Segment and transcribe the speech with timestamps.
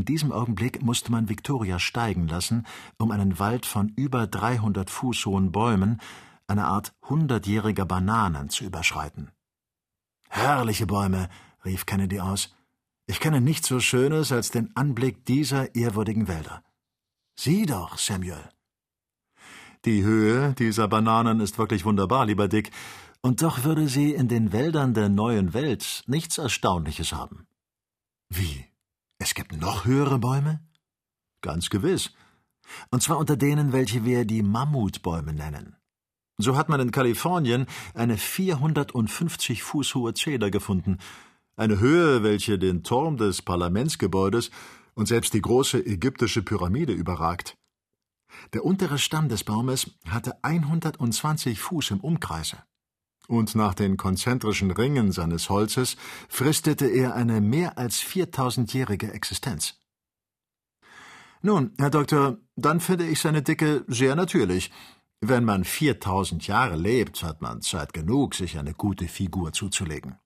[0.00, 2.66] In diesem Augenblick musste man Victoria steigen lassen,
[2.96, 6.00] um einen Wald von über 300 Fuß hohen Bäumen,
[6.46, 9.30] eine Art hundertjähriger Bananen, zu überschreiten.
[10.30, 11.28] Herrliche Bäume,
[11.66, 12.56] rief Kennedy aus.
[13.06, 16.64] Ich kenne nichts so Schönes als den Anblick dieser ehrwürdigen Wälder.
[17.38, 18.48] Sieh doch, Samuel.
[19.84, 22.70] Die Höhe dieser Bananen ist wirklich wunderbar, lieber Dick,
[23.20, 27.46] und doch würde sie in den Wäldern der neuen Welt nichts Erstaunliches haben.
[28.30, 28.69] Wie?
[29.22, 30.60] Es gibt noch höhere Bäume?
[31.42, 32.10] Ganz gewiss.
[32.90, 35.76] Und zwar unter denen, welche wir die Mammutbäume nennen.
[36.38, 40.96] So hat man in Kalifornien eine 450 Fuß hohe Zeder gefunden,
[41.54, 44.50] eine Höhe, welche den Turm des Parlamentsgebäudes
[44.94, 47.58] und selbst die große ägyptische Pyramide überragt.
[48.54, 52.56] Der untere Stamm des Baumes hatte 120 Fuß im Umkreise.
[53.30, 55.96] Und nach den konzentrischen Ringen seines Holzes
[56.28, 59.76] fristete er eine mehr als 4000-jährige Existenz.
[61.40, 64.72] Nun, Herr Doktor, dann finde ich seine Dicke sehr natürlich.
[65.20, 70.18] Wenn man 4000 Jahre lebt, hat man Zeit genug, sich eine gute Figur zuzulegen.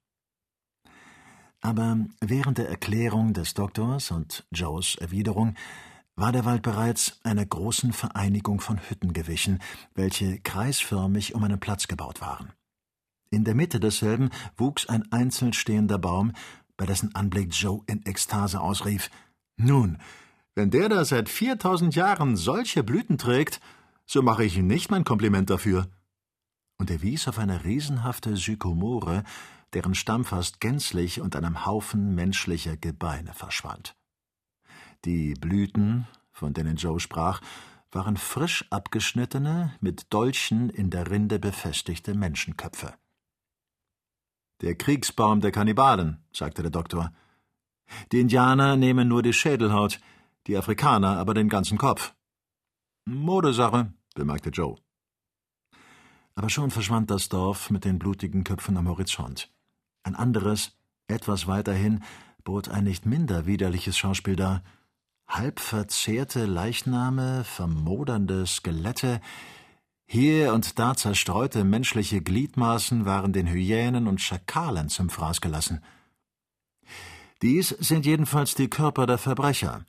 [1.60, 5.56] Aber während der Erklärung des Doktors und Joes Erwiderung
[6.16, 9.60] war der Wald bereits einer großen Vereinigung von Hütten gewichen,
[9.94, 12.54] welche kreisförmig um einen Platz gebaut waren.
[13.34, 16.34] In der Mitte desselben wuchs ein einzeln stehender Baum,
[16.76, 19.10] bei dessen Anblick Joe in Ekstase ausrief:
[19.56, 19.98] Nun,
[20.54, 23.60] wenn der da seit viertausend Jahren solche Blüten trägt,
[24.06, 25.88] so mache ich ihm nicht mein Kompliment dafür.
[26.78, 29.24] Und er wies auf eine riesenhafte Sykomore,
[29.72, 33.96] deren Stamm fast gänzlich unter einem Haufen menschlicher Gebeine verschwand.
[35.04, 37.40] Die Blüten, von denen Joe sprach,
[37.90, 42.94] waren frisch abgeschnittene, mit Dolchen in der Rinde befestigte Menschenköpfe.
[44.60, 47.12] Der Kriegsbaum der Kannibalen, sagte der Doktor.
[48.12, 50.00] Die Indianer nehmen nur die Schädelhaut,
[50.46, 52.14] die Afrikaner aber den ganzen Kopf.
[53.04, 54.76] Modesache, bemerkte Joe.
[56.34, 59.50] Aber schon verschwand das Dorf mit den blutigen Köpfen am Horizont.
[60.02, 60.76] Ein anderes,
[61.06, 62.02] etwas weiterhin,
[62.42, 64.62] bot ein nicht minder widerliches Schauspiel dar
[65.26, 69.20] halb verzehrte Leichname, vermodernde Skelette,
[70.06, 75.82] hier und da zerstreute menschliche Gliedmaßen waren den Hyänen und Schakalen zum Fraß gelassen.
[77.42, 79.84] Dies sind jedenfalls die Körper der Verbrecher.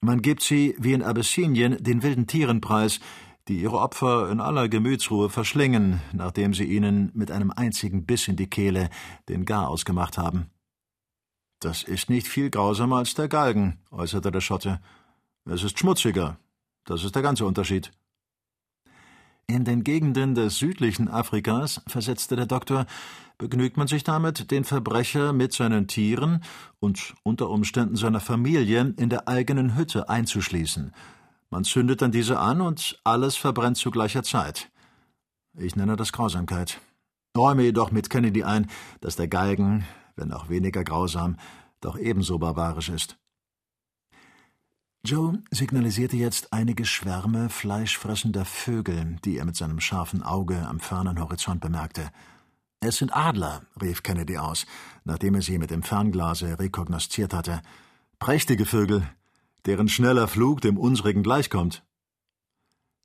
[0.00, 3.00] Man gibt sie, wie in Abyssinien, den wilden Tieren preis,
[3.48, 8.36] die ihre Opfer in aller Gemütsruhe verschlingen, nachdem sie ihnen mit einem einzigen Biss in
[8.36, 8.88] die Kehle
[9.28, 10.50] den Gar ausgemacht haben.
[11.58, 14.80] Das ist nicht viel grausamer als der Galgen, äußerte der Schotte.
[15.44, 16.38] Es ist schmutziger.
[16.84, 17.92] Das ist der ganze Unterschied.
[19.50, 22.86] In den Gegenden des südlichen Afrikas, versetzte der Doktor,
[23.36, 26.44] begnügt man sich damit, den Verbrecher mit seinen Tieren
[26.78, 30.92] und unter Umständen seiner Familie in der eigenen Hütte einzuschließen.
[31.50, 34.70] Man zündet dann diese an und alles verbrennt zu gleicher Zeit.
[35.58, 36.80] Ich nenne das Grausamkeit.
[37.36, 39.84] Räume jedoch mit Kennedy ein, dass der Galgen,
[40.14, 41.38] wenn auch weniger grausam,
[41.80, 43.19] doch ebenso barbarisch ist.
[45.02, 51.18] Joe signalisierte jetzt einige Schwärme fleischfressender Vögel, die er mit seinem scharfen Auge am fernen
[51.18, 52.10] Horizont bemerkte.
[52.80, 54.66] Es sind Adler, rief Kennedy aus,
[55.04, 57.62] nachdem er sie mit dem Fernglase rekognosziert hatte.
[58.18, 59.08] Prächtige Vögel,
[59.64, 61.82] deren schneller Flug dem unsrigen gleichkommt.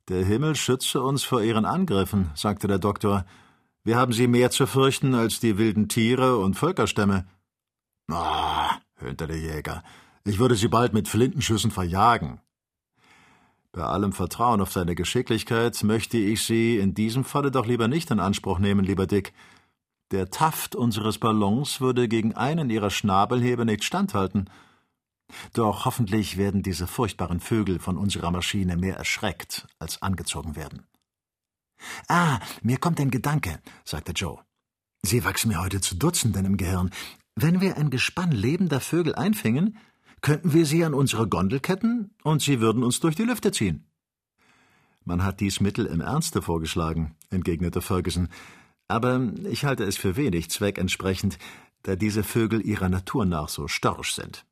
[0.08, 3.24] Der Himmel schütze uns vor ihren Angriffen, sagte der Doktor,
[3.84, 7.26] wir haben sie mehr zu fürchten als die wilden Tiere und Völkerstämme.
[8.10, 9.82] Ah, höhnte der Jäger,
[10.26, 12.40] ich würde sie bald mit Flintenschüssen verjagen.
[13.72, 18.10] Bei allem Vertrauen auf seine Geschicklichkeit möchte ich Sie in diesem Falle doch lieber nicht
[18.10, 19.32] in Anspruch nehmen, lieber Dick.
[20.12, 24.48] Der Taft unseres Ballons würde gegen einen Ihrer Schnabelhebe nicht standhalten.
[25.52, 30.86] Doch hoffentlich werden diese furchtbaren Vögel von unserer Maschine mehr erschreckt als angezogen werden.
[32.08, 34.38] Ah, mir kommt ein Gedanke, sagte Joe.
[35.02, 36.90] Sie wachsen mir heute zu Dutzenden im Gehirn.
[37.34, 39.76] Wenn wir ein Gespann lebender Vögel einfingen,
[40.20, 43.86] könnten wir sie an unsere Gondel ketten und sie würden uns durch die Lüfte ziehen.
[45.04, 48.28] Man hat dies Mittel im Ernste vorgeschlagen, entgegnete Ferguson,
[48.88, 51.38] aber ich halte es für wenig zweckentsprechend,
[51.82, 54.44] da diese Vögel ihrer Natur nach so störrisch sind.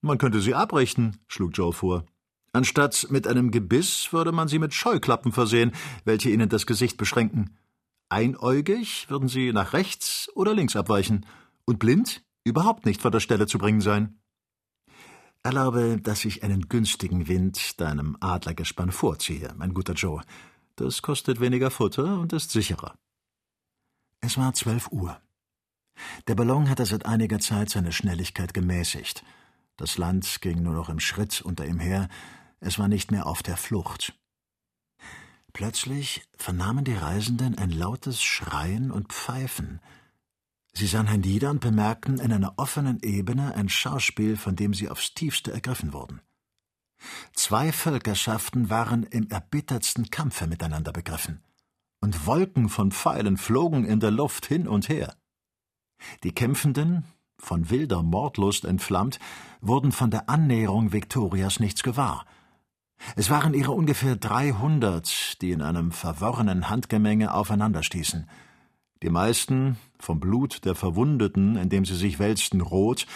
[0.00, 2.04] Man könnte sie abrichten, schlug Joe vor.
[2.52, 5.72] Anstatt mit einem Gebiss würde man sie mit Scheuklappen versehen,
[6.04, 7.56] welche ihnen das Gesicht beschränken.
[8.08, 11.26] Einäugig würden sie nach rechts oder links abweichen,
[11.66, 14.20] und blind überhaupt nicht von der Stelle zu bringen sein.
[15.46, 20.20] Erlaube, dass ich einen günstigen Wind deinem Adlergespann vorziehe, mein guter Joe.
[20.74, 22.98] Das kostet weniger Futter und ist sicherer.
[24.20, 25.20] Es war zwölf Uhr.
[26.26, 29.22] Der Ballon hatte seit einiger Zeit seine Schnelligkeit gemäßigt.
[29.76, 32.08] Das Land ging nur noch im Schritt unter ihm her,
[32.58, 34.18] es war nicht mehr auf der Flucht.
[35.52, 39.78] Plötzlich vernahmen die Reisenden ein lautes Schreien und Pfeifen.
[40.78, 45.14] Sie sahen hernieder und bemerkten in einer offenen Ebene ein Schauspiel, von dem sie aufs
[45.14, 46.20] tiefste ergriffen wurden.
[47.32, 51.42] Zwei Völkerschaften waren im erbittertsten Kampfe miteinander begriffen,
[52.02, 55.16] und Wolken von Pfeilen flogen in der Luft hin und her.
[56.24, 57.06] Die Kämpfenden,
[57.38, 59.18] von wilder Mordlust entflammt,
[59.62, 62.26] wurden von der Annäherung Viktorias nichts gewahr.
[63.14, 68.28] Es waren ihre ungefähr dreihundert, die in einem verworrenen Handgemenge aufeinanderstießen.
[69.02, 73.06] Die meisten, vom Blut der Verwundeten, in dem sie sich wälzten, rot,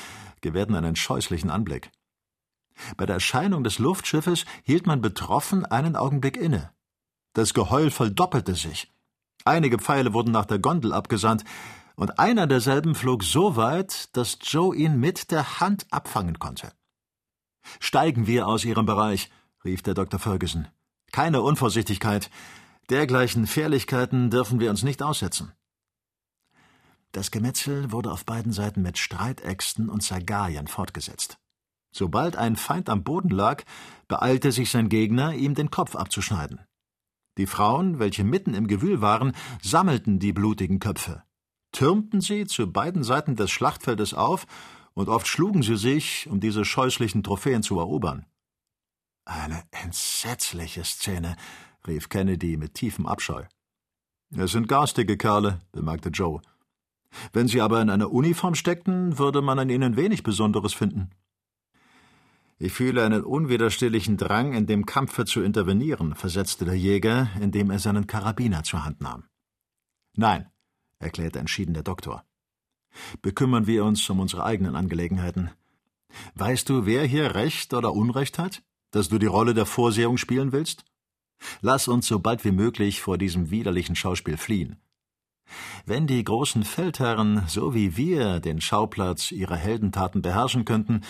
[0.40, 1.90] gewährten einen scheußlichen Anblick.
[2.96, 6.70] Bei der Erscheinung des Luftschiffes hielt man betroffen einen Augenblick inne.
[7.32, 8.92] Das Geheul verdoppelte sich.
[9.44, 11.44] Einige Pfeile wurden nach der Gondel abgesandt,
[11.96, 16.72] und einer derselben flog so weit, dass Joe ihn mit der Hand abfangen konnte.
[17.78, 19.30] Steigen wir aus Ihrem Bereich,
[19.66, 20.18] rief der Dr.
[20.18, 20.68] Ferguson.
[21.12, 22.30] Keine Unvorsichtigkeit.
[22.88, 25.52] Dergleichen Fährlichkeiten dürfen wir uns nicht aussetzen.
[27.12, 31.38] Das Gemetzel wurde auf beiden Seiten mit Streitäxten und Zagarien fortgesetzt.
[31.92, 33.64] Sobald ein Feind am Boden lag,
[34.06, 36.60] beeilte sich sein Gegner, ihm den Kopf abzuschneiden.
[37.36, 41.24] Die Frauen, welche mitten im Gewühl waren, sammelten die blutigen Köpfe,
[41.72, 44.46] türmten sie zu beiden Seiten des Schlachtfeldes auf,
[44.92, 48.26] und oft schlugen sie sich, um diese scheußlichen Trophäen zu erobern.
[49.24, 51.36] Eine entsetzliche Szene,
[51.86, 53.44] rief Kennedy mit tiefem Abscheu.
[54.36, 56.42] Es sind garstige Kerle, bemerkte Joe.
[57.32, 61.10] Wenn sie aber in einer Uniform steckten, würde man an ihnen wenig Besonderes finden.
[62.58, 67.78] Ich fühle einen unwiderstehlichen Drang, in dem Kampfe zu intervenieren, versetzte der Jäger, indem er
[67.78, 69.24] seinen Karabiner zur Hand nahm.
[70.14, 70.46] Nein,
[70.98, 72.24] erklärte entschieden der Doktor.
[73.22, 75.50] Bekümmern wir uns um unsere eigenen Angelegenheiten.
[76.34, 78.62] Weißt du, wer hier Recht oder Unrecht hat?
[78.90, 80.84] Dass du die Rolle der Vorsehung spielen willst?
[81.62, 84.76] Lass uns so bald wie möglich vor diesem widerlichen Schauspiel fliehen.
[85.86, 91.02] Wenn die großen Feldherren so wie wir den Schauplatz ihrer Heldentaten beherrschen könnten,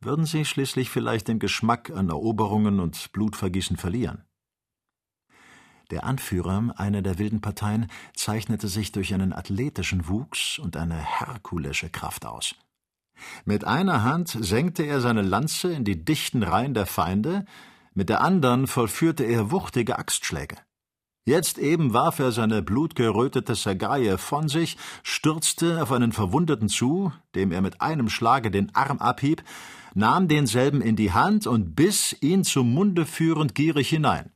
[0.00, 4.24] würden sie schließlich vielleicht den Geschmack an Eroberungen und Blutvergießen verlieren.
[5.90, 11.90] Der Anführer einer der wilden Parteien zeichnete sich durch einen athletischen Wuchs und eine herkulische
[11.90, 12.56] Kraft aus.
[13.44, 17.44] Mit einer Hand senkte er seine Lanze in die dichten Reihen der Feinde,
[17.94, 20.56] mit der anderen vollführte er wuchtige Axtschläge.
[21.28, 27.50] Jetzt eben warf er seine blutgerötete Sagaie von sich, stürzte auf einen Verwundeten zu, dem
[27.50, 29.42] er mit einem Schlage den Arm abhieb,
[29.94, 34.30] nahm denselben in die Hand und biss ihn zum Munde führend gierig hinein.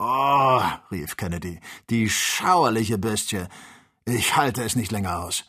[0.00, 0.60] Oh,
[0.90, 3.44] rief Kennedy, die schauerliche Bestie.
[4.04, 5.44] Ich halte es nicht länger aus.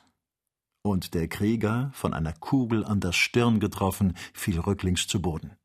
[0.83, 5.57] Und der Krieger, von einer Kugel an der Stirn getroffen, fiel rücklings zu Boden.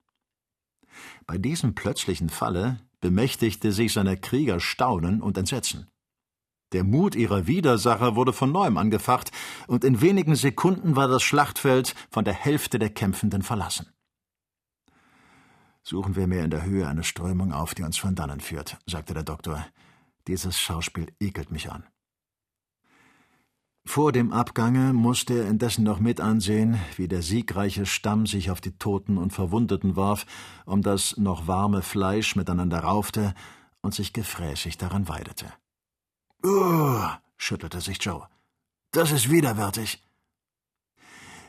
[1.26, 5.88] Bei diesem plötzlichen Falle bemächtigte sich seiner Krieger Staunen und Entsetzen.
[6.72, 9.30] Der Mut ihrer Widersacher wurde von neuem angefacht,
[9.66, 13.90] und in wenigen Sekunden war das Schlachtfeld von der Hälfte der Kämpfenden verlassen.
[15.82, 19.14] Suchen wir mehr in der Höhe eine Strömung auf, die uns von dannen führt, sagte
[19.14, 19.66] der Doktor.
[20.26, 21.84] Dieses Schauspiel ekelt mich an.
[23.88, 28.60] Vor dem Abgange musste er indessen noch mit ansehen, wie der siegreiche Stamm sich auf
[28.60, 30.26] die Toten und Verwundeten warf,
[30.66, 33.32] um das noch warme Fleisch miteinander raufte
[33.80, 35.46] und sich gefräßig daran weidete.
[36.44, 37.00] Uh,
[37.38, 38.28] schüttelte sich Joe.
[38.90, 40.04] Das ist widerwärtig.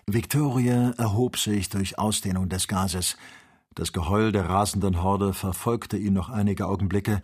[0.08, 3.18] Victoria erhob sich durch Ausdehnung des Gases.
[3.76, 7.22] Das Geheul der rasenden Horde verfolgte ihn noch einige Augenblicke,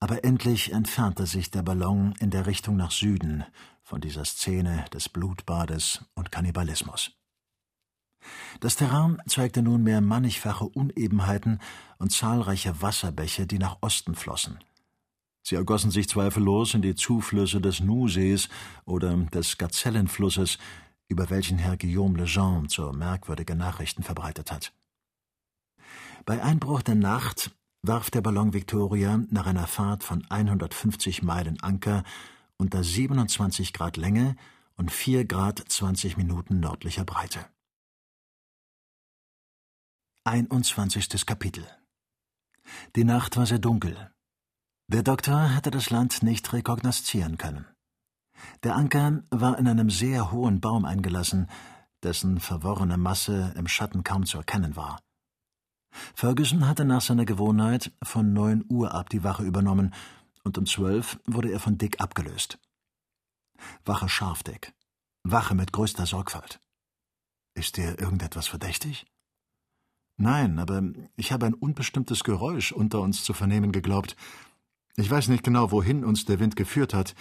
[0.00, 3.44] aber endlich entfernte sich der Ballon in der Richtung nach Süden
[3.86, 7.12] von dieser Szene des Blutbades und Kannibalismus.
[8.58, 11.60] Das Terrain zeigte nunmehr mannigfache Unebenheiten
[11.98, 14.58] und zahlreiche Wasserbäche, die nach Osten flossen.
[15.44, 18.48] Sie ergossen sich zweifellos in die Zuflüsse des Nusees
[18.86, 20.58] oder des Gazellenflusses,
[21.06, 24.72] über welchen Herr Guillaume Lejeune so merkwürdige Nachrichten verbreitet hat.
[26.24, 27.52] Bei Einbruch der Nacht
[27.82, 32.02] warf der Ballon Victoria nach einer Fahrt von 150 Meilen Anker
[32.58, 34.36] unter 27 Grad Länge
[34.76, 37.46] und 4 Grad 20 Minuten nördlicher Breite.
[40.24, 41.24] 21.
[41.24, 41.64] Kapitel
[42.96, 44.10] Die Nacht war sehr dunkel.
[44.88, 47.66] Der Doktor hatte das Land nicht rekognoszieren können.
[48.62, 51.48] Der Anker war in einem sehr hohen Baum eingelassen,
[52.02, 55.00] dessen verworrene Masse im Schatten kaum zu erkennen war.
[56.14, 59.94] Ferguson hatte nach seiner Gewohnheit von neun Uhr ab die Wache übernommen,
[60.46, 62.58] und um zwölf wurde er von Dick abgelöst.
[63.84, 64.72] Wache scharf, Dick.
[65.24, 66.60] Wache mit größter Sorgfalt.
[67.54, 69.06] Ist dir irgendetwas verdächtig?
[70.16, 70.82] Nein, aber
[71.16, 74.14] ich habe ein unbestimmtes Geräusch unter uns zu vernehmen geglaubt.
[74.94, 77.16] Ich weiß nicht genau, wohin uns der Wind geführt hat.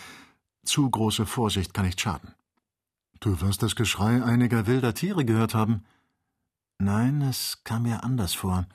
[0.64, 2.36] Zu große Vorsicht kann nicht schaden.
[3.22, 5.84] Du wirst das Geschrei einiger wilder Tiere gehört haben.
[6.78, 8.68] Nein, es kam mir anders vor.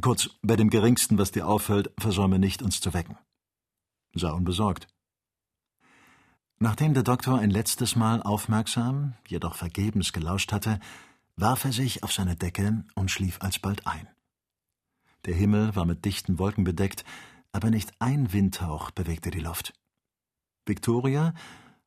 [0.00, 3.16] Kurz, bei dem geringsten, was dir auffällt, versäume nicht, uns zu wecken.
[4.14, 4.88] Sei unbesorgt.
[6.58, 10.78] Nachdem der Doktor ein letztes Mal aufmerksam, jedoch vergebens gelauscht hatte,
[11.36, 14.06] warf er sich auf seine Decke und schlief alsbald ein.
[15.24, 17.04] Der Himmel war mit dichten Wolken bedeckt,
[17.52, 19.72] aber nicht ein Windhauch bewegte die Luft.
[20.66, 21.34] Victoria,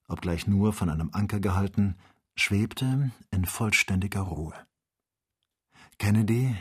[0.08, 1.96] obgleich nur von einem Anker gehalten,
[2.36, 4.54] schwebte in vollständiger Ruhe.
[5.98, 6.56] Kennedy,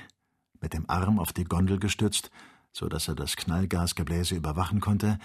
[0.61, 2.31] mit dem Arm auf die Gondel gestützt,
[2.73, 5.19] so dass er das Knallgasgebläse überwachen konnte,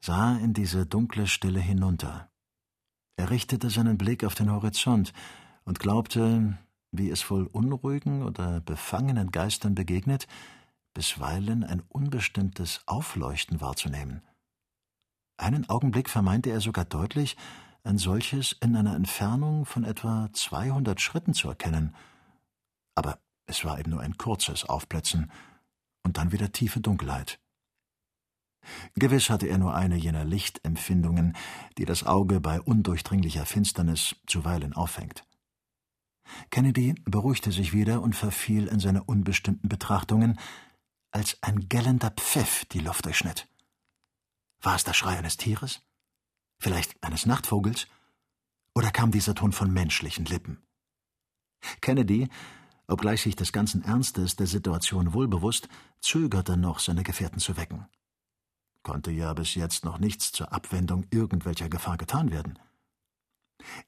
[0.00, 2.30] sah in diese dunkle Stille hinunter.
[3.16, 5.12] Er richtete seinen Blick auf den Horizont
[5.64, 6.58] und glaubte,
[6.90, 10.26] wie es wohl unruhigen oder befangenen Geistern begegnet,
[10.94, 14.22] bisweilen ein unbestimmtes Aufleuchten wahrzunehmen.
[15.36, 17.36] Einen Augenblick vermeinte er sogar deutlich,
[17.84, 21.94] ein solches in einer Entfernung von etwa zweihundert Schritten zu erkennen.
[22.94, 25.30] Aber es war eben nur ein kurzes Aufblitzen
[26.02, 27.40] und dann wieder tiefe Dunkelheit.
[28.94, 31.36] Gewiss hatte er nur eine jener Lichtempfindungen,
[31.78, 35.24] die das Auge bei undurchdringlicher Finsternis zuweilen auffängt.
[36.50, 40.38] Kennedy beruhigte sich wieder und verfiel in seine unbestimmten Betrachtungen,
[41.10, 43.48] als ein gellender Pfiff die Luft durchschnitt.
[44.62, 45.82] War es der Schrei eines Tieres?
[46.58, 47.88] Vielleicht eines Nachtvogels?
[48.74, 50.62] Oder kam dieser Ton von menschlichen Lippen?
[51.80, 52.28] Kennedy,
[52.86, 55.68] obgleich sich des ganzen Ernstes der Situation wohlbewusst,
[56.00, 57.86] zögerte noch, seine Gefährten zu wecken.
[58.82, 62.58] Konnte ja bis jetzt noch nichts zur Abwendung irgendwelcher Gefahr getan werden.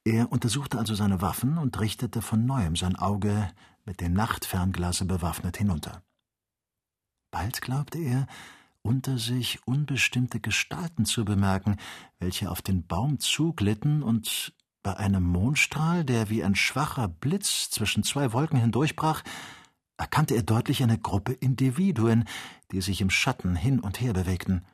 [0.04, 3.50] Er untersuchte also seine Waffen und richtete von neuem sein Auge
[3.84, 6.02] mit dem Nachtfernglase bewaffnet hinunter.
[7.30, 8.26] Bald glaubte er,
[8.82, 11.76] unter sich unbestimmte Gestalten zu bemerken,
[12.18, 18.02] welche auf den Baum zuglitten und bei einem Mondstrahl, der wie ein schwacher Blitz zwischen
[18.02, 19.22] zwei Wolken hindurchbrach,
[19.96, 22.24] erkannte er deutlich eine Gruppe Individuen,
[22.72, 24.64] die sich im Schatten hin und her bewegten.